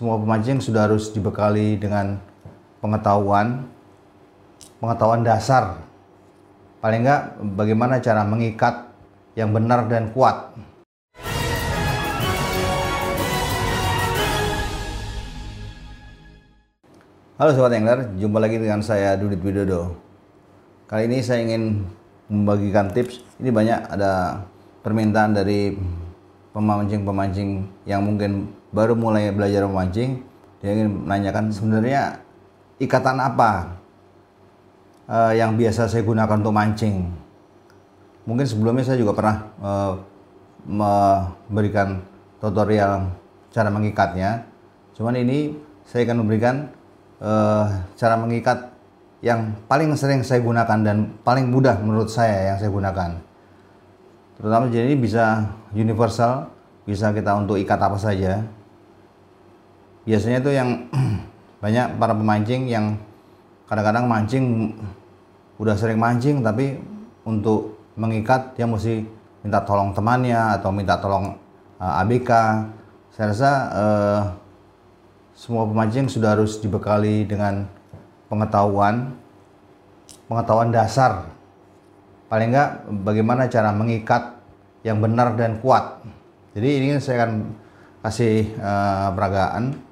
semua 0.00 0.16
pemancing 0.16 0.64
sudah 0.64 0.88
harus 0.88 1.12
dibekali 1.12 1.76
dengan 1.76 2.16
pengetahuan 2.80 3.68
pengetahuan 4.80 5.20
dasar. 5.20 5.76
Paling 6.80 7.04
enggak 7.04 7.36
bagaimana 7.52 8.00
cara 8.00 8.24
mengikat 8.24 8.88
yang 9.36 9.52
benar 9.52 9.92
dan 9.92 10.08
kuat. 10.16 10.56
Halo 17.36 17.52
Sobat 17.52 17.76
Angler, 17.76 18.08
jumpa 18.16 18.40
lagi 18.40 18.56
dengan 18.56 18.80
saya 18.80 19.20
Dudit 19.20 19.44
Widodo. 19.44 20.00
Kali 20.88 21.12
ini 21.12 21.20
saya 21.20 21.44
ingin 21.44 21.84
membagikan 22.32 22.88
tips. 22.88 23.20
Ini 23.36 23.52
banyak 23.52 23.92
ada 23.92 24.48
permintaan 24.80 25.36
dari 25.36 25.76
pemancing-pemancing 26.56 27.68
yang 27.84 28.00
mungkin 28.00 28.59
baru 28.70 28.94
mulai 28.94 29.30
belajar 29.34 29.66
memancing 29.66 30.22
Dia 30.60 30.76
ingin 30.76 31.06
menanyakan 31.06 31.50
sebenarnya 31.50 32.20
ikatan 32.78 33.18
apa 33.18 33.80
uh, 35.10 35.32
yang 35.34 35.58
biasa 35.58 35.90
saya 35.90 36.06
gunakan 36.06 36.40
untuk 36.40 36.54
mancing 36.54 37.10
Mungkin 38.28 38.46
sebelumnya 38.46 38.84
saya 38.84 39.00
juga 39.00 39.16
pernah 39.16 39.36
uh, 39.58 39.92
memberikan 40.68 42.04
tutorial 42.38 43.10
cara 43.50 43.68
mengikatnya 43.72 44.50
Cuman 45.00 45.16
ini 45.16 45.56
saya 45.88 46.04
akan 46.04 46.18
memberikan 46.20 46.68
uh, 47.24 47.64
cara 47.96 48.20
mengikat 48.20 48.68
yang 49.24 49.56
paling 49.64 49.88
sering 49.96 50.20
saya 50.20 50.44
gunakan 50.44 50.78
dan 50.80 51.16
paling 51.24 51.48
mudah 51.48 51.80
menurut 51.80 52.12
saya 52.12 52.52
yang 52.52 52.56
saya 52.60 52.68
gunakan. 52.68 53.16
Terutama 54.36 54.68
jadi 54.68 54.92
bisa 54.92 55.56
universal, 55.72 56.52
bisa 56.84 57.12
kita 57.16 57.32
untuk 57.36 57.56
ikat 57.56 57.80
apa 57.80 57.96
saja. 57.96 58.44
Biasanya 60.10 60.42
itu 60.42 60.50
yang 60.50 60.90
banyak 61.62 61.94
para 62.02 62.10
pemancing 62.18 62.66
yang 62.66 62.98
kadang-kadang 63.70 64.10
mancing 64.10 64.74
udah 65.62 65.78
sering 65.78 66.02
mancing 66.02 66.42
tapi 66.42 66.82
untuk 67.22 67.78
mengikat 67.94 68.58
dia 68.58 68.66
mesti 68.66 69.06
minta 69.46 69.62
tolong 69.62 69.94
temannya 69.94 70.58
atau 70.58 70.74
minta 70.74 70.98
tolong 70.98 71.38
uh, 71.78 71.84
eh, 71.86 72.02
ABK. 72.02 72.30
Saya 73.14 73.26
rasa 73.30 73.50
uh, 73.70 74.22
semua 75.38 75.62
pemancing 75.62 76.10
sudah 76.10 76.34
harus 76.34 76.58
dibekali 76.58 77.22
dengan 77.22 77.70
pengetahuan 78.26 79.14
pengetahuan 80.26 80.74
dasar. 80.74 81.30
Paling 82.26 82.50
enggak 82.50 82.82
bagaimana 83.06 83.46
cara 83.46 83.70
mengikat 83.70 84.42
yang 84.82 84.98
benar 84.98 85.38
dan 85.38 85.62
kuat. 85.62 86.02
Jadi 86.58 86.82
ini 86.82 86.98
saya 86.98 87.22
akan 87.22 87.32
kasih 88.02 88.58
uh, 88.58 89.14
peragaan 89.14 89.89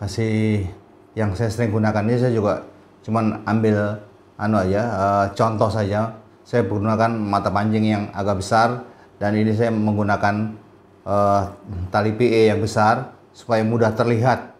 kasih 0.00 0.64
yang 1.12 1.36
saya 1.36 1.52
sering 1.52 1.68
gunakan 1.68 2.00
ini 2.08 2.16
saya 2.16 2.32
juga 2.32 2.64
cuman 3.04 3.44
ambil 3.44 4.00
anu 4.40 4.56
aja 4.56 4.82
uh, 4.88 5.26
contoh 5.36 5.68
saja. 5.68 6.16
Saya 6.40 6.64
menggunakan 6.66 7.12
mata 7.14 7.52
pancing 7.52 7.84
yang 7.84 8.04
agak 8.16 8.40
besar 8.40 8.82
dan 9.20 9.36
ini 9.36 9.52
saya 9.52 9.68
menggunakan 9.70 10.56
uh, 11.04 11.52
tali 11.92 12.16
PE 12.16 12.50
yang 12.50 12.64
besar 12.64 13.12
supaya 13.36 13.60
mudah 13.60 13.92
terlihat. 13.92 14.56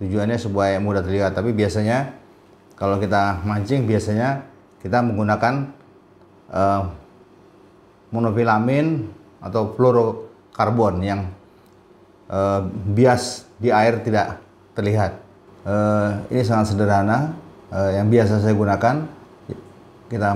Tujuannya 0.00 0.40
supaya 0.40 0.80
mudah 0.80 1.04
terlihat 1.04 1.36
tapi 1.36 1.52
biasanya 1.52 2.16
kalau 2.78 2.96
kita 2.96 3.44
mancing 3.44 3.84
biasanya 3.84 4.46
kita 4.80 5.04
menggunakan 5.04 5.68
uh, 6.48 6.82
monofilamin 8.08 9.10
atau 9.44 9.74
fluorokarbon 9.76 10.94
yang 11.04 11.20
uh, 12.28 12.64
bias 12.94 13.48
di 13.58 13.74
air 13.74 14.00
tidak 14.04 14.38
terlihat 14.72 15.18
uh, 15.66 16.22
ini 16.30 16.44
sangat 16.46 16.72
sederhana 16.72 17.34
uh, 17.74 17.90
yang 17.92 18.06
biasa 18.08 18.40
saya 18.40 18.54
gunakan 18.54 19.04
kita 20.08 20.30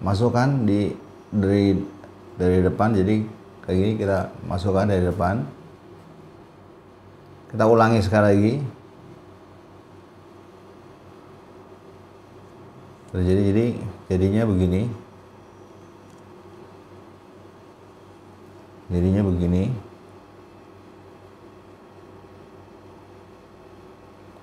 masukkan 0.00 0.68
di 0.68 0.92
dari 1.30 1.78
dari 2.36 2.58
depan 2.64 2.92
jadi 2.92 3.22
kayak 3.64 3.76
gini 3.76 3.92
kita 4.00 4.32
masukkan 4.48 4.88
dari 4.88 5.04
depan 5.06 5.44
kita 7.50 7.66
ulangi 7.66 7.98
sekali 7.98 8.26
lagi. 8.30 8.54
Jadi 13.10 13.42
jadi 13.50 13.66
jadinya 14.06 14.42
begini. 14.46 14.82
Jadinya 18.86 19.22
begini. 19.26 19.89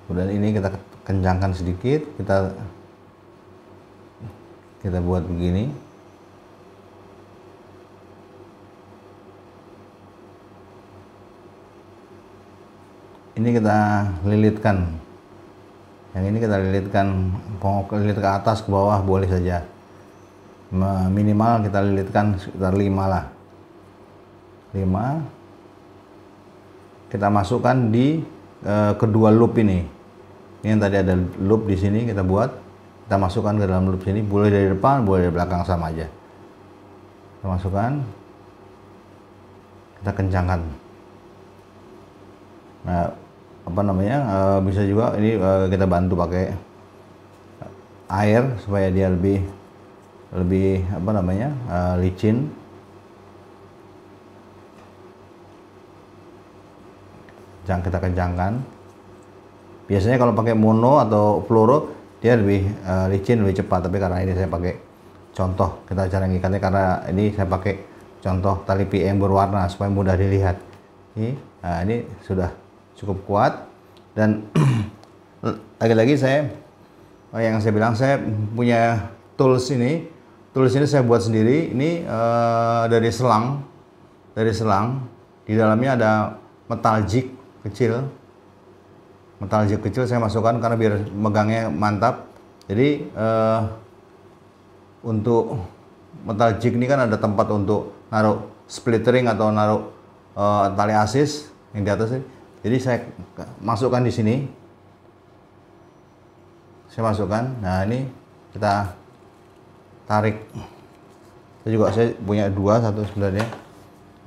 Kemudian 0.08 0.32
ini 0.32 0.56
kita 0.56 0.72
kencangkan 1.04 1.52
sedikit, 1.52 2.02
kita 2.16 2.56
kita 4.80 5.04
buat 5.04 5.28
begini. 5.28 5.88
ini 13.38 13.54
kita 13.54 13.78
lilitkan. 14.26 14.78
Yang 16.18 16.26
ini 16.34 16.38
kita 16.42 16.58
lilitkan 16.58 17.08
mau 17.62 17.86
lilit 17.94 18.18
ke 18.18 18.26
atas 18.26 18.66
ke 18.66 18.70
bawah 18.74 18.98
boleh 19.06 19.30
saja. 19.30 19.62
Minimal 21.14 21.70
kita 21.70 21.80
lilitkan 21.86 22.42
sekitar 22.42 22.74
5 22.74 22.82
lah. 23.06 23.30
5 24.74 25.38
kita 27.08 27.32
masukkan 27.32 27.88
di 27.88 28.20
e, 28.68 28.76
kedua 29.00 29.32
loop 29.32 29.56
ini 29.64 29.88
ini 30.68 30.76
yang 30.76 30.84
tadi 30.84 31.00
ada 31.00 31.16
loop 31.40 31.64
di 31.64 31.80
sini 31.80 32.04
kita 32.04 32.28
buat 32.28 32.52
kita 33.08 33.16
masukkan 33.16 33.56
ke 33.56 33.72
dalam 33.72 33.88
loop 33.88 34.04
sini 34.04 34.20
boleh 34.20 34.52
dari 34.52 34.68
depan 34.68 35.08
boleh 35.08 35.24
dari 35.24 35.34
belakang 35.40 35.64
sama 35.64 35.88
aja. 35.88 36.04
Kita 37.40 37.48
masukkan 37.48 38.04
kita 40.04 40.12
kencangkan. 40.12 40.60
Nah 42.84 43.16
apa 43.64 43.80
namanya 43.80 44.18
uh, 44.28 44.60
bisa 44.60 44.84
juga 44.84 45.16
ini 45.16 45.40
uh, 45.40 45.72
kita 45.72 45.88
bantu 45.88 46.20
pakai 46.20 46.52
air 48.12 48.44
supaya 48.60 48.92
dia 48.92 49.08
lebih 49.08 49.48
lebih 50.36 50.84
apa 50.92 51.12
namanya 51.16 51.56
uh, 51.72 51.96
licin. 51.96 52.52
Jangan 57.64 57.88
kita 57.88 58.04
kencangkan 58.04 58.77
biasanya 59.88 60.20
kalau 60.20 60.36
pakai 60.36 60.54
mono 60.54 61.00
atau 61.00 61.42
fluoro 61.48 61.96
dia 62.20 62.36
lebih 62.36 62.68
uh, 62.84 63.08
licin 63.10 63.42
lebih 63.42 63.64
cepat. 63.64 63.88
Tapi 63.88 63.98
karena 63.98 64.22
ini 64.22 64.34
saya 64.36 64.50
pakai 64.52 64.74
contoh 65.32 65.70
kita 65.88 66.12
cara 66.12 66.26
ngikatnya 66.28 66.60
karena 66.60 66.86
ini 67.10 67.32
saya 67.34 67.48
pakai 67.48 67.74
contoh 68.22 68.56
tali 68.68 68.86
PM 68.86 69.18
berwarna 69.18 69.66
supaya 69.72 69.90
mudah 69.90 70.14
dilihat. 70.20 70.60
Ini 71.18 71.34
nah 71.64 71.82
ini 71.88 72.04
sudah 72.28 72.52
cukup 73.00 73.18
kuat. 73.26 73.54
Dan 74.18 74.50
lagi-lagi 75.82 76.18
saya 76.18 76.50
oh, 77.32 77.42
yang 77.42 77.62
saya 77.64 77.74
bilang 77.74 77.94
saya 77.96 78.20
punya 78.54 79.10
tools 79.40 79.72
ini. 79.72 80.10
Tools 80.52 80.74
ini 80.74 80.90
saya 80.90 81.06
buat 81.06 81.22
sendiri. 81.22 81.72
Ini 81.72 82.04
uh, 82.10 82.84
dari 82.90 83.14
selang 83.14 83.62
dari 84.34 84.52
selang. 84.52 85.06
Di 85.48 85.56
dalamnya 85.56 85.96
ada 85.96 86.12
metal 86.68 87.08
jig 87.08 87.32
kecil 87.64 88.04
metal 89.38 89.66
jig 89.70 89.82
kecil 89.82 90.10
saya 90.10 90.22
masukkan 90.22 90.58
karena 90.58 90.76
biar 90.78 90.94
megangnya 91.14 91.70
mantap 91.70 92.30
jadi 92.66 93.06
uh, 93.14 93.62
untuk 95.06 95.62
metal 96.26 96.58
jig 96.58 96.74
ini 96.74 96.90
kan 96.90 97.06
ada 97.06 97.16
tempat 97.16 97.48
untuk 97.54 97.94
naruh 98.10 98.50
splittering 98.66 99.30
atau 99.30 99.54
naruh 99.54 99.82
uh, 100.34 100.74
tali 100.74 100.96
asis 100.98 101.54
yang 101.72 101.86
di 101.86 101.92
atas 101.94 102.10
ini 102.18 102.38
jadi 102.68 102.78
saya 102.82 103.00
masukkan 103.62 104.02
di 104.02 104.12
sini. 104.12 104.36
Saya 106.90 107.14
masukkan. 107.14 107.48
Nah, 107.62 107.86
ini 107.86 108.10
kita 108.52 108.92
tarik. 110.10 110.42
Saya 111.62 111.72
juga 111.72 111.86
saya 111.94 112.12
punya 112.18 112.50
dua 112.50 112.82
satu 112.82 113.06
sebenarnya. 113.06 113.48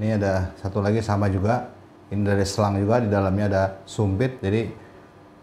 Ini 0.00 0.16
ada 0.16 0.54
satu 0.56 0.80
lagi 0.80 1.02
sama 1.02 1.26
juga. 1.28 1.68
Ini 2.08 2.24
dari 2.24 2.46
selang 2.46 2.78
juga 2.78 3.02
di 3.02 3.12
dalamnya 3.12 3.46
ada 3.50 3.62
sumpit. 3.84 4.38
Jadi 4.40 4.70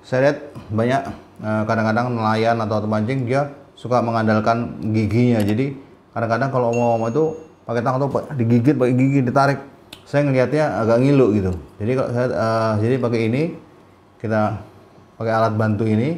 saya 0.03 0.29
lihat 0.29 0.37
banyak 0.69 1.01
eh, 1.41 1.63
kadang-kadang 1.65 2.13
nelayan 2.13 2.57
atau 2.61 2.83
pemancing 2.83 3.25
dia 3.25 3.49
suka 3.77 4.01
mengandalkan 4.01 4.81
giginya. 4.93 5.41
Jadi 5.45 5.77
kadang-kadang 6.11 6.49
kalau 6.49 6.73
mau 6.73 6.97
itu 7.05 7.37
pakai 7.67 7.83
tangan 7.83 7.99
tuh 8.07 8.11
digigit 8.33 8.73
pakai 8.73 8.95
gigi 8.95 9.19
ditarik 9.21 9.59
saya 10.07 10.23
ngelihatnya 10.23 10.65
agak 10.81 10.97
ngilu 11.03 11.27
gitu. 11.35 11.51
Jadi 11.77 11.91
kalau 11.93 12.09
saya 12.15 12.27
uh, 12.31 12.73
jadi 12.79 12.95
pakai 12.97 13.19
ini 13.27 13.41
kita 14.17 14.57
pakai 15.19 15.33
alat 15.33 15.53
bantu 15.53 15.83
ini 15.85 16.09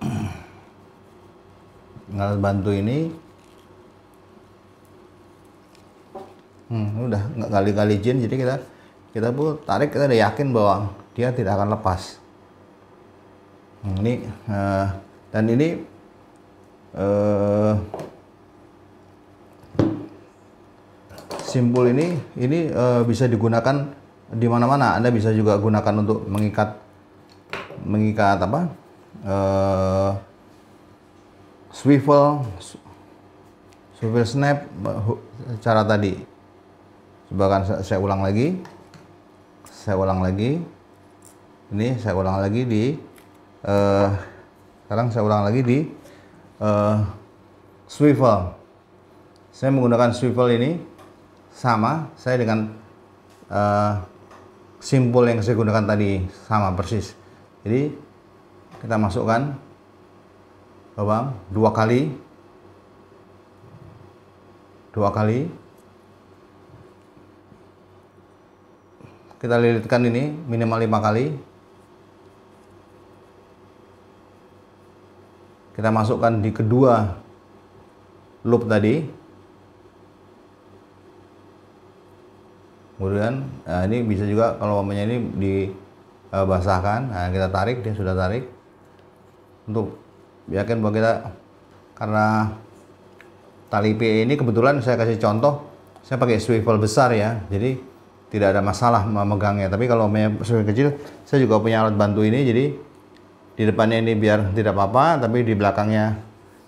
alat 2.20 2.38
bantu 2.42 2.70
ini 2.74 2.98
hmm, 6.70 7.10
udah 7.10 7.22
nggak 7.36 7.50
kali-kali 7.50 7.94
jin 8.00 8.22
jadi 8.24 8.34
kita 8.34 8.54
kita 9.10 9.28
pun 9.34 9.58
tarik 9.66 9.90
kita 9.90 10.06
udah 10.06 10.20
yakin 10.30 10.54
bahwa 10.54 10.94
dia 11.14 11.34
tidak 11.34 11.58
akan 11.58 11.74
lepas. 11.74 12.18
Hmm, 13.80 13.96
ini 14.04 14.14
uh, 14.46 14.86
dan 15.32 15.44
ini 15.48 15.68
uh, 16.94 17.74
simpul 21.40 21.90
ini 21.90 22.14
ini 22.38 22.70
uh, 22.70 23.02
bisa 23.02 23.26
digunakan 23.26 23.90
di 24.30 24.46
mana-mana. 24.46 24.94
Anda 24.94 25.10
bisa 25.10 25.34
juga 25.34 25.58
gunakan 25.58 25.94
untuk 26.06 26.28
mengikat 26.30 26.78
mengikat 27.82 28.38
apa 28.44 28.60
uh, 29.24 30.10
swivel 31.72 32.44
swivel 33.98 34.26
snap 34.28 34.68
cara 35.64 35.82
tadi. 35.82 36.20
Coba 37.30 37.44
kan 37.48 37.62
saya 37.82 37.98
ulang 37.98 38.22
lagi. 38.22 38.60
Saya 39.70 39.96
ulang 39.96 40.20
lagi 40.20 40.60
ini 41.70 41.94
saya 42.02 42.18
ulang 42.18 42.42
lagi 42.42 42.66
di 42.66 42.98
uh, 43.62 44.10
sekarang 44.86 45.06
saya 45.14 45.22
ulang 45.22 45.46
lagi 45.46 45.62
di 45.62 45.78
uh, 46.58 46.98
swivel. 47.86 48.58
Saya 49.54 49.70
menggunakan 49.70 50.10
swivel 50.10 50.50
ini 50.50 50.82
sama 51.54 52.10
saya 52.18 52.42
dengan 52.42 52.74
uh, 53.50 54.02
simpul 54.82 55.30
yang 55.30 55.38
saya 55.46 55.54
gunakan 55.54 55.86
tadi 55.86 56.26
sama 56.46 56.74
persis. 56.74 57.14
Jadi 57.62 57.94
kita 58.82 58.98
masukkan 58.98 59.54
lubang 60.98 61.38
dua 61.54 61.70
kali. 61.70 62.10
Dua 64.90 65.14
kali. 65.14 65.46
Kita 69.38 69.54
lilitkan 69.54 70.02
ini 70.02 70.34
minimal 70.50 70.82
lima 70.82 70.98
kali 70.98 71.49
kita 75.74 75.88
masukkan 75.94 76.42
di 76.42 76.50
kedua 76.50 77.16
loop 78.44 78.66
tadi. 78.66 79.04
Kemudian 83.00 83.48
nah 83.64 83.88
ini 83.88 84.04
bisa 84.04 84.28
juga 84.28 84.60
kalau 84.60 84.84
umpamanya 84.84 85.08
ini 85.08 85.16
dibasahkan 85.40 87.00
nah 87.08 87.32
kita 87.32 87.48
tarik 87.48 87.80
dia 87.80 87.96
sudah 87.96 88.12
tarik. 88.12 88.44
Untuk 89.64 89.96
yakin 90.52 90.84
bahwa 90.84 90.92
kita 90.92 91.12
karena 91.96 92.26
tali 93.72 93.96
PE 93.96 94.28
ini 94.28 94.34
kebetulan 94.36 94.82
saya 94.84 95.00
kasih 95.00 95.16
contoh 95.16 95.64
saya 96.04 96.20
pakai 96.20 96.36
swivel 96.42 96.76
besar 96.76 97.14
ya. 97.16 97.40
Jadi 97.48 97.80
tidak 98.28 98.52
ada 98.52 98.60
masalah 98.60 99.06
memegangnya. 99.08 99.72
Tapi 99.72 99.88
kalau 99.88 100.10
swivel 100.44 100.68
kecil 100.68 100.88
saya 101.24 101.40
juga 101.40 101.56
punya 101.56 101.80
alat 101.86 101.96
bantu 101.96 102.20
ini. 102.20 102.44
Jadi 102.44 102.64
di 103.60 103.68
depannya 103.68 104.00
ini 104.00 104.16
biar 104.16 104.56
tidak 104.56 104.72
apa-apa 104.72 105.20
tapi 105.20 105.44
di 105.44 105.52
belakangnya 105.52 106.16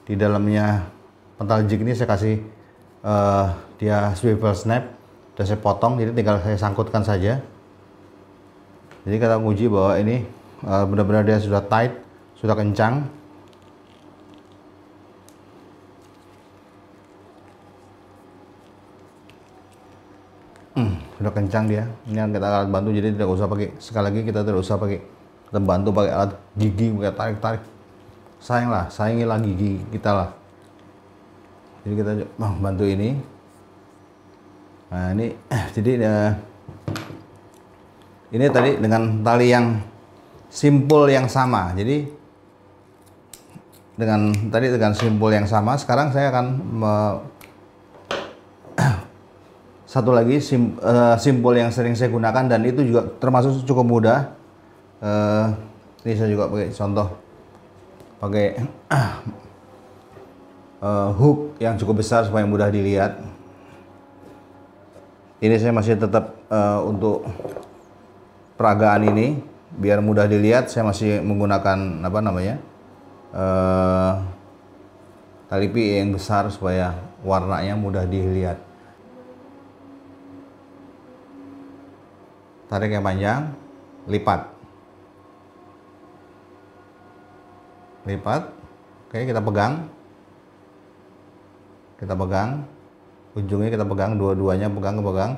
di 0.05 0.13
dalamnya 0.13 0.85
pental 1.41 1.65
jig 1.65 1.81
ini 1.81 1.97
saya 1.97 2.05
kasih 2.05 2.45
uh, 3.01 3.49
dia 3.81 4.13
swivel 4.13 4.53
snap 4.53 4.93
dan 5.33 5.45
saya 5.49 5.57
potong 5.57 5.97
jadi 5.97 6.13
tinggal 6.13 6.37
saya 6.45 6.61
sangkutkan 6.61 7.01
saja. 7.01 7.41
Jadi 9.09 9.17
kita 9.17 9.41
uji 9.41 9.73
bahwa 9.73 9.97
ini 9.97 10.29
uh, 10.69 10.85
benar-benar 10.85 11.25
dia 11.25 11.41
sudah 11.41 11.65
tight 11.65 11.97
sudah 12.37 12.53
kencang. 12.53 13.09
Hmm, 20.77 21.01
sudah 21.17 21.33
kencang 21.33 21.65
dia. 21.73 21.89
Ini 22.05 22.21
yang 22.21 22.37
kita 22.37 22.45
alat 22.45 22.69
bantu 22.69 22.93
jadi 22.93 23.17
tidak 23.17 23.33
usah 23.33 23.49
pakai 23.49 23.73
sekali 23.81 24.05
lagi 24.13 24.21
kita 24.29 24.45
tidak 24.45 24.61
usah 24.61 24.77
pakai 24.77 25.22
kita 25.53 25.61
bantu 25.61 25.93
pakai 25.93 26.13
alat 26.17 26.33
gigi 26.57 26.89
pakai 26.97 27.13
tarik 27.13 27.39
tarik 27.45 27.63
sayang 28.41 28.73
lah 28.73 28.89
sayangilah 28.89 29.37
gigi 29.45 29.85
kita 29.93 30.11
lah. 30.17 30.31
Jadi 31.85 31.95
kita 32.01 32.11
oh, 32.41 32.53
bantu 32.65 32.89
ini. 32.89 33.21
Nah 34.89 35.13
ini 35.13 35.37
jadi 35.77 35.91
uh, 36.09 36.33
ini 38.33 38.49
tadi 38.49 38.81
dengan 38.81 39.21
tali 39.21 39.53
yang 39.53 39.77
simpul 40.49 41.05
yang 41.13 41.29
sama. 41.29 41.77
Jadi 41.77 42.09
dengan 43.93 44.33
tadi 44.49 44.73
dengan 44.73 44.97
simpul 44.97 45.37
yang 45.37 45.45
sama 45.45 45.77
sekarang 45.77 46.17
saya 46.17 46.33
akan 46.33 46.47
me, 46.65 46.95
satu 49.93 50.17
lagi 50.17 50.41
sim, 50.41 50.81
uh, 50.81 51.21
simpul 51.21 51.53
yang 51.61 51.69
sering 51.69 51.93
saya 51.93 52.09
gunakan 52.09 52.49
dan 52.49 52.65
itu 52.65 52.81
juga 52.89 53.05
termasuk 53.21 53.69
cukup 53.69 53.85
mudah. 53.85 54.42
Uh, 55.03 55.51
ini 56.07 56.15
saya 56.15 56.31
juga 56.31 56.47
pakai 56.47 56.71
contoh 56.71 57.09
pakai 58.23 58.47
uh, 60.79 61.11
hook 61.19 61.59
yang 61.59 61.75
cukup 61.75 62.07
besar 62.07 62.23
supaya 62.23 62.47
mudah 62.47 62.71
dilihat. 62.71 63.19
Ini 65.43 65.59
saya 65.59 65.75
masih 65.75 65.99
tetap 65.99 66.39
uh, 66.47 66.87
untuk 66.87 67.27
peragaan 68.55 69.11
ini 69.11 69.43
biar 69.75 69.99
mudah 69.99 70.31
dilihat. 70.31 70.71
Saya 70.71 70.87
masih 70.87 71.19
menggunakan 71.19 72.07
apa 72.07 72.19
namanya 72.23 72.63
uh, 73.35 74.23
tali 75.51 75.67
pi 75.67 75.99
yang 75.99 76.15
besar 76.15 76.47
supaya 76.47 76.95
warnanya 77.27 77.75
mudah 77.75 78.07
dilihat. 78.07 78.71
tarik 82.73 82.89
yang 82.89 83.05
panjang, 83.05 83.53
lipat. 84.09 84.52
Lipat. 88.03 88.43
Oke, 89.09 89.29
kita 89.29 89.39
pegang. 89.39 89.87
Kita 92.03 92.15
pegang. 92.19 92.67
Ujungnya 93.33 93.71
kita 93.71 93.87
pegang, 93.87 94.19
dua-duanya 94.19 94.67
pegang, 94.69 94.99
pegang. 95.01 95.33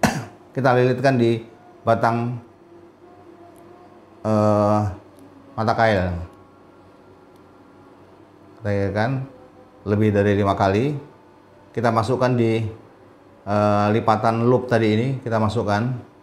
kita 0.56 0.72
lilitkan 0.72 1.14
di 1.18 1.42
batang 1.82 2.38
uh, 4.22 4.86
mata 5.58 5.74
kail. 5.74 6.14
Kita 8.58 8.68
lilitkan 8.70 9.10
lebih 9.82 10.14
dari 10.14 10.32
lima 10.38 10.54
kali. 10.54 10.94
Kita 11.74 11.92
masukkan 11.92 12.32
di 12.38 12.64
uh, 13.46 13.86
lipatan 13.90 14.46
loop 14.46 14.70
tadi 14.70 14.88
ini, 14.94 15.08
kita 15.20 15.38
masukkan 15.42 16.14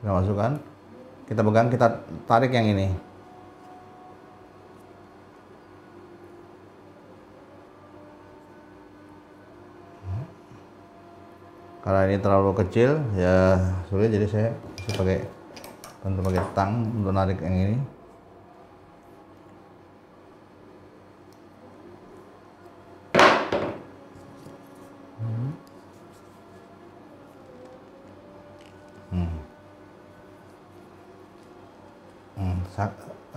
kita 0.00 0.16
masukkan 0.16 0.56
kita 1.30 1.46
pegang 1.46 1.70
kita 1.70 1.86
tarik 2.26 2.50
yang 2.50 2.66
ini. 2.66 2.90
Karena 11.86 12.10
ini 12.10 12.18
terlalu 12.18 12.50
kecil 12.58 12.98
ya 13.14 13.62
sulit. 13.86 14.10
Jadi 14.10 14.26
saya 14.26 14.50
pakai 14.98 15.22
bantu 16.02 16.20
pakai 16.26 16.42
tang 16.50 16.82
untuk 16.98 17.14
narik 17.14 17.38
yang 17.46 17.54
ini 17.54 17.99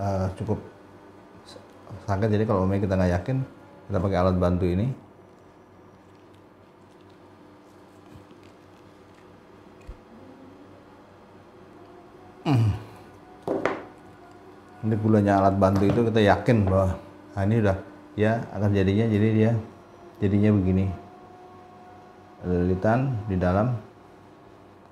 uh, 0.00 0.26
cukup 0.38 0.58
sakit 2.04 2.28
jadi 2.28 2.44
kalau 2.44 2.68
kita 2.68 2.94
nggak 2.96 3.12
yakin 3.20 3.36
kita 3.88 3.98
pakai 4.00 4.16
alat 4.16 4.36
bantu 4.40 4.64
ini. 4.64 4.86
Ini 14.84 15.00
gulanya 15.00 15.40
alat 15.40 15.56
bantu 15.56 15.88
itu 15.88 16.00
kita 16.04 16.20
yakin 16.20 16.68
bahwa 16.68 16.92
nah 17.32 17.42
ini 17.48 17.56
udah 17.64 17.76
ya 18.20 18.36
akan 18.52 18.70
jadinya 18.76 19.06
jadi 19.08 19.28
dia 19.32 19.52
jadinya 20.20 20.50
begini. 20.52 20.86
Lilitan 22.44 23.16
di 23.24 23.36
dalam. 23.40 23.72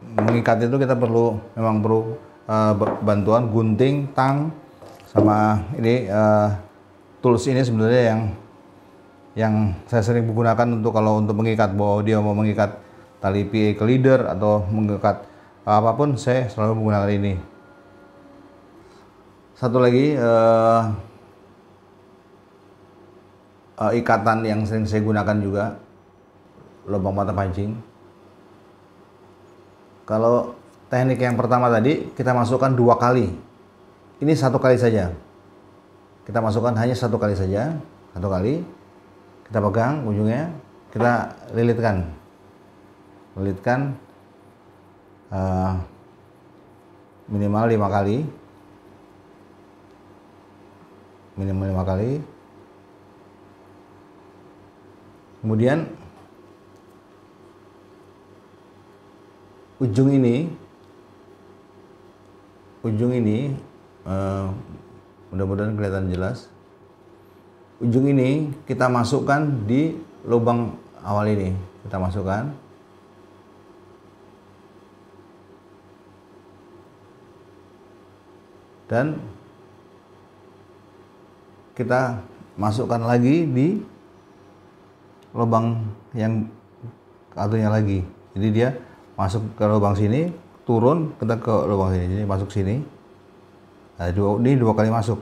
Mengikat 0.03 0.65
itu 0.65 0.77
kita 0.81 0.97
perlu 0.97 1.37
memang 1.55 1.85
perlu 1.85 2.17
uh, 2.49 2.73
bantuan 3.03 3.51
gunting 3.51 4.11
tang 4.15 4.51
sama 5.11 5.61
ini 5.77 6.09
uh, 6.09 6.51
tools 7.21 7.45
ini 7.51 7.61
sebenarnya 7.61 8.03
yang 8.15 8.21
yang 9.33 9.55
saya 9.89 10.05
sering 10.05 10.29
menggunakan 10.29 10.69
untuk 10.81 10.93
kalau 10.93 11.21
untuk 11.21 11.37
mengikat 11.37 11.73
bahwa 11.73 12.05
dia 12.05 12.21
mau 12.21 12.37
mengikat 12.37 12.77
tali 13.21 13.49
PA 13.49 13.79
ke 13.79 13.85
leader 13.87 14.29
atau 14.29 14.65
mengikat 14.69 15.25
apa 15.63 15.95
pun 15.95 16.19
saya 16.19 16.51
selalu 16.51 16.83
menggunakan 16.83 17.11
ini 17.17 17.35
satu 19.63 19.79
lagi 19.79 20.19
uh, 20.19 20.91
uh, 23.79 23.93
ikatan 23.95 24.43
yang 24.43 24.61
sering 24.67 24.87
saya 24.87 25.03
gunakan 25.03 25.39
juga 25.39 25.65
lubang 26.87 27.15
mata 27.15 27.31
pancing. 27.31 27.79
Kalau 30.03 30.55
teknik 30.93 31.25
yang 31.25 31.41
pertama 31.41 31.73
tadi 31.73 32.13
kita 32.13 32.37
masukkan 32.37 32.69
dua 32.69 33.01
kali. 33.01 33.33
Ini 34.21 34.33
satu 34.37 34.61
kali 34.61 34.77
saja. 34.77 35.09
Kita 36.29 36.45
masukkan 36.45 36.77
hanya 36.77 36.93
satu 36.93 37.17
kali 37.17 37.33
saja, 37.33 37.81
satu 38.13 38.29
kali. 38.29 38.61
Kita 39.49 39.65
pegang 39.65 40.05
ujungnya, 40.05 40.53
kita 40.93 41.33
lilitkan, 41.57 42.13
lilitkan 43.41 43.97
uh, 45.33 45.81
minimal 47.33 47.65
lima 47.73 47.89
kali, 47.89 48.29
minimal 51.41 51.67
lima 51.73 51.85
kali. 51.89 52.13
Kemudian 55.41 55.89
ujung 59.83 60.15
ini 60.15 60.62
ujung 62.83 63.15
ini 63.15 63.55
uh, 64.03 64.51
mudah-mudahan 65.31 65.79
kelihatan 65.79 66.11
jelas. 66.11 66.51
Ujung 67.83 68.07
ini 68.11 68.51
kita 68.67 68.87
masukkan 68.87 69.47
di 69.67 69.99
lubang 70.27 70.75
awal 71.03 71.31
ini. 71.31 71.55
Kita 71.87 71.99
masukkan. 71.99 72.51
Dan 78.87 79.17
kita 81.73 82.21
masukkan 82.61 83.01
lagi 83.01 83.49
di 83.49 83.81
lubang 85.33 85.81
yang 86.13 86.45
satunya 87.33 87.73
lagi. 87.73 88.05
Jadi 88.37 88.49
dia 88.53 88.69
masuk 89.17 89.41
ke 89.57 89.65
lubang 89.65 89.97
sini 89.97 90.29
turun 90.73 91.13
kita 91.21 91.37
ke 91.37 91.55
lubang 91.69 91.93
sini 91.93 92.09
jadi 92.09 92.25
masuk 92.25 92.49
sini. 92.49 92.81
Nah, 94.01 94.09
dua, 94.09 94.41
ini 94.41 94.57
dua 94.57 94.73
kali 94.73 94.89
masuk. 94.89 95.21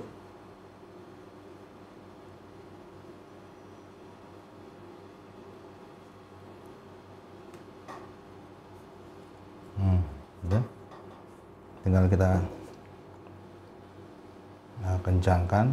Hmm, 9.74 9.98
ya. 10.46 10.60
tinggal 11.82 12.04
kita 12.06 12.30
nah, 14.86 14.96
kencangkan 15.02 15.66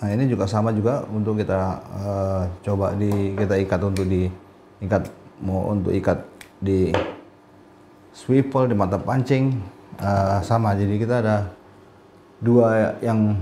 Nah 0.00 0.08
ini 0.16 0.24
juga 0.32 0.48
sama 0.48 0.72
juga 0.72 1.04
untuk 1.12 1.36
kita 1.36 1.76
uh, 1.92 2.42
coba 2.64 2.96
di 2.96 3.36
kita 3.36 3.60
ikat 3.60 3.80
untuk 3.84 4.08
di 4.08 4.32
ikat 4.80 5.04
mau 5.44 5.68
untuk 5.76 5.92
ikat 5.92 6.16
di 6.56 6.88
swivel 8.16 8.64
di 8.64 8.72
mata 8.72 8.96
pancing 8.96 9.60
uh, 10.00 10.40
sama. 10.40 10.72
Jadi 10.72 10.96
kita 10.96 11.20
ada 11.20 11.36
dua 12.40 12.96
yang 13.04 13.36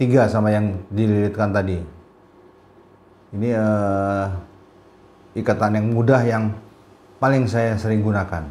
tiga 0.00 0.24
sama 0.32 0.48
yang 0.48 0.80
dililitkan 0.88 1.52
tadi. 1.52 1.76
Ini 3.36 3.50
uh, 3.52 4.26
ikatan 5.36 5.76
yang 5.76 5.86
mudah 5.92 6.24
yang 6.24 6.56
paling 7.20 7.44
saya 7.44 7.76
sering 7.76 8.00
gunakan. 8.00 8.48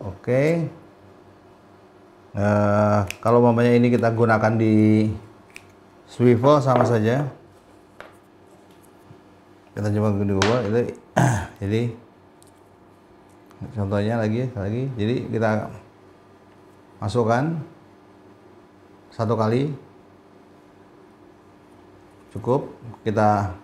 Oke. 0.00 0.16
okay. 0.24 0.85
Uh, 2.36 3.00
kalau 3.24 3.40
mamanya 3.40 3.72
ini 3.80 3.88
kita 3.88 4.12
gunakan 4.12 4.60
di 4.60 5.08
swivel 6.04 6.60
sama 6.60 6.84
saja. 6.84 7.24
Kita 9.72 9.88
coba 9.88 10.12
Google 10.12 10.60
itu 10.68 10.80
jadi 11.64 11.82
contohnya 13.72 14.20
lagi 14.20 14.52
lagi. 14.52 14.84
Jadi 15.00 15.32
kita 15.32 15.72
masukkan 17.00 17.56
satu 19.16 19.32
kali. 19.32 19.72
Cukup. 22.36 22.68
Kita 23.00 23.56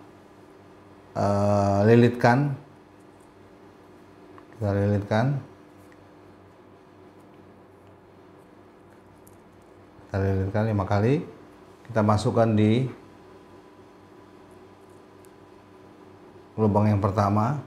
uh, 1.13 1.85
lilitkan. 1.85 2.57
Kita 4.57 4.69
lilitkan 4.73 5.52
kita 10.13 10.21
lilitkan 10.21 10.69
lima 10.69 10.85
kali. 10.85 11.25
Kita 11.89 12.05
masukkan 12.05 12.45
di 12.45 12.85
lubang 16.53 16.85
yang 16.85 17.01
pertama. 17.01 17.57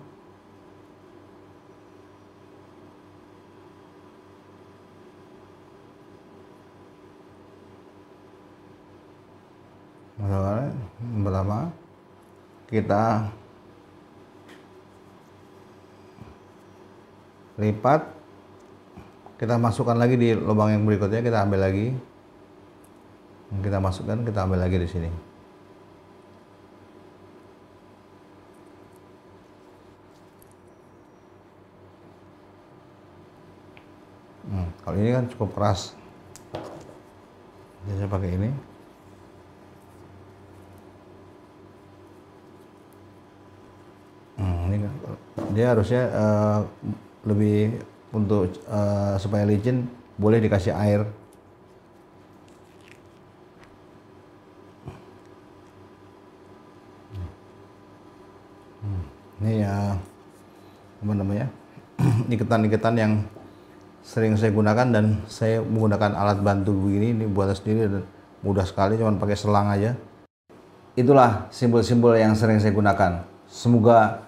Yang 11.02 11.22
pertama 11.26 11.58
kita 12.70 13.26
lipat. 17.58 18.14
Kita 19.34 19.58
masukkan 19.58 19.98
lagi 19.98 20.14
di 20.14 20.30
lubang 20.30 20.70
yang 20.70 20.86
berikutnya. 20.86 21.26
Kita 21.26 21.42
ambil 21.42 21.66
lagi 21.66 22.14
kita 23.46 23.78
masukkan 23.78 24.26
kita 24.26 24.42
ambil 24.42 24.58
lagi 24.58 24.78
di 24.82 24.88
sini. 24.90 25.10
Hmm, 34.46 34.68
kalau 34.82 34.96
ini 34.98 35.10
kan 35.14 35.24
cukup 35.30 35.54
keras. 35.54 35.94
Jadi 37.86 38.02
saya 38.02 38.10
pakai 38.10 38.30
ini. 38.34 38.50
Hmm, 44.36 44.58
ini 44.70 44.76
kan, 44.82 44.92
dia 45.54 45.66
harusnya 45.70 46.02
uh, 46.10 46.60
lebih 47.26 47.78
untuk 48.10 48.50
uh, 48.66 49.14
supaya 49.18 49.46
licin 49.46 49.86
boleh 50.18 50.42
dikasih 50.42 50.74
air 50.74 51.06
ini 59.46 59.62
ya 59.62 59.94
apa 60.98 61.12
namanya? 61.14 61.46
Iketan-iketan 62.34 62.98
yang 62.98 63.22
sering 64.02 64.34
saya 64.34 64.50
gunakan 64.50 64.86
dan 64.90 65.22
saya 65.30 65.62
menggunakan 65.62 66.18
alat 66.18 66.42
bantu 66.42 66.74
begini 66.74 67.14
ini 67.14 67.24
buatan 67.30 67.54
sendiri 67.54 67.86
dan 67.86 68.02
mudah 68.42 68.66
sekali 68.66 68.98
cuman 68.98 69.22
pakai 69.22 69.38
selang 69.38 69.70
aja. 69.70 69.94
Itulah 70.98 71.46
simbol-simbol 71.54 72.18
yang 72.18 72.34
sering 72.34 72.58
saya 72.58 72.74
gunakan. 72.74 73.22
Semoga 73.46 74.26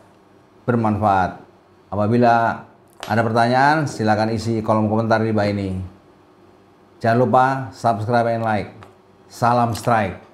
bermanfaat. 0.62 1.42
Apabila 1.90 2.62
ada 3.02 3.22
pertanyaan 3.24 3.90
silahkan 3.90 4.30
isi 4.30 4.62
kolom 4.62 4.86
komentar 4.86 5.18
di 5.18 5.34
bawah 5.34 5.50
ini. 5.50 5.74
Jangan 7.02 7.18
lupa 7.18 7.44
subscribe 7.74 8.30
and 8.30 8.46
like. 8.46 8.70
Salam 9.28 9.74
strike 9.74 10.27